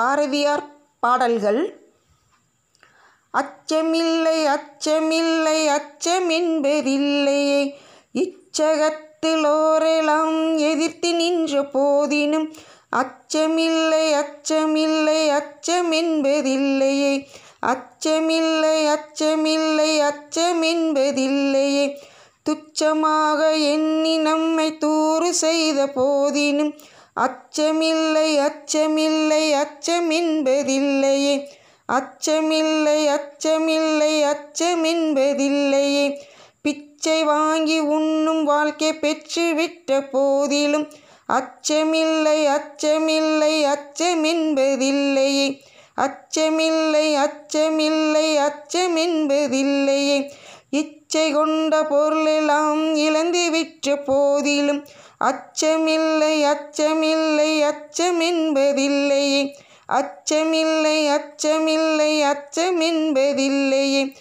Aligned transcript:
பாரதியார் 0.00 0.64
பாடல்கள். 1.00 1.62
அச்சமில்லை 3.34 4.38
அச்சமில்லை 4.46 5.58
அச்சமென்பதில்லையே 5.68 7.60
இச்சகத்தில் 8.12 9.44
ஓரெல்லாம் 9.44 10.56
எதிர்த்து 10.56 11.10
நின்ற 11.14 11.62
போதினும் 11.72 12.46
அச்சமில்லை 12.96 14.04
அச்சமில்லை 14.22 15.20
அச்சமென்பதில்லையே 15.30 17.12
அச்சமில்லை 17.66 18.76
அச்சமில்லை 18.86 19.90
அச்சமென்பதில்லையே 20.10 21.84
துச்சமாக 22.42 23.40
எண்ணி 23.72 24.16
நம்மை 24.18 24.78
தூறு 24.78 25.34
செய்த 25.34 25.86
போதினும் 25.86 26.72
அச்சமில்லை 27.20 28.38
அச்சமில்லை 28.38 29.54
அச்சமென்பதில்லையே. 29.54 31.44
அச்சமில்லை 31.92 33.16
அச்சமில்லை 33.16 34.32
அச்சமென்பதில்லையே. 34.32 36.18
பிச்சை 36.62 37.24
வாங்கி 37.24 37.78
உண்ணும் 37.78 38.44
வாழ்க்கை 38.44 38.92
பெற்றுவிட்ட 38.92 40.10
போதிலும் 40.10 40.88
அச்சமில்லை 41.32 42.46
அச்சமில்லை 42.46 43.76
அச்சமென்பதில்லையே. 43.76 45.60
அச்சமில்லை 45.96 47.06
அச்சமில்லை 47.16 48.48
அச்சமென்பதில்லையே. 48.48 50.30
இச்சை 50.70 51.32
கொண்ட 51.32 51.84
பொருளெல்லாம் 51.84 52.94
இழந்து 52.94 53.50
விற்ற 53.50 53.96
போதிலும் 53.96 54.86
அச்சமில்லை 55.24 56.44
அச்சமில்லை 56.44 57.70
அச்சமென்பதில்லையே. 57.70 59.52
அச்சமில்லை 59.88 61.16
அச்சமில்லை 61.16 62.12
அச்சமென்பதில்லையே. 62.22 64.14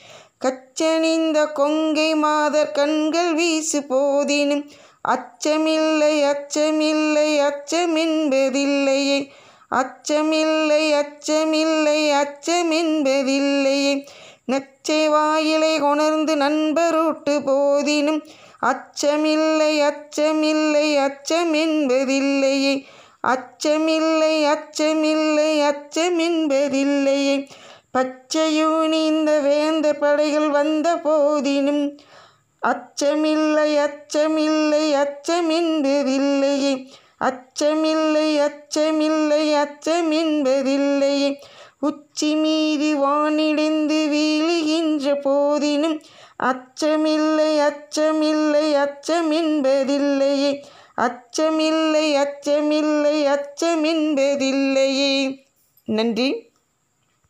கச்சணிந்த 0.45 1.51
கொங்கை 1.51 2.15
மாதர் 2.15 2.71
கண்கள் 2.71 3.33
வீசு 3.33 3.79
போதினும் 3.79 4.69
அச்சமில்லை 5.07 6.15
அச்சமில்லை 6.23 7.29
அச்சமென்பதில்லையே. 7.39 9.27
அச்சமில்லை 9.71 10.83
அச்சமில்லை 10.93 11.99
அச்சமென்பதில்லையே. 12.13 14.05
நச்சை 14.49 15.09
வாயிலை 15.09 15.79
கொணர்ந்து 15.79 16.35
நண்பரூட்டு 16.35 17.29
போதினும் 17.29 18.21
அச்சமில்லை 18.65 19.71
அச்சமில்லை 19.81 20.87
அச்சமென்பதில்லையே. 20.99 22.73
அச்சமில்லை 23.27 24.33
அச்சமில்லை 24.53 25.49
அச்சமென்பதில்லையே. 25.69 27.35
பச்சையூனி 27.97 29.05
இந்த 29.05 29.39
வேந்த 29.39 29.93
படைகள் 29.93 30.49
வந்த 30.49 30.95
போதினும் 30.95 31.97
அச்சமில்லை 32.67 33.69
அச்சமில்லை 33.85 34.83
அச்சமென்பதில்லையே. 34.95 36.73
அச்சமில்லை 37.19 38.27
அச்சமில்லை 38.39 39.43
அச்சமென்பதில்லையே. 39.63 41.29
உச்சி 41.79 42.35
மீறி 42.35 42.93
வானிடிந்து 42.93 44.09
வீழுகின்ற 44.09 45.13
போதினும் 45.13 46.01
அச்சமில்லை 46.43 47.59
அச்சமில்லை 47.59 48.73
அச்சமென்பதில்லையே. 48.73 50.63
அச்சமில்லை 50.97 52.15
அச்சமில்லை 52.15 53.25
அச்சமென்பதில்லையே. 53.25 55.39
நன்றி. 55.85 56.48